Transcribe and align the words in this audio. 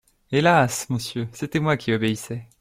Hélas! 0.31 0.87
monsieur, 0.89 1.27
c'était 1.31 1.59
moi 1.59 1.77
qui 1.77 1.93
obéissais. 1.93 2.47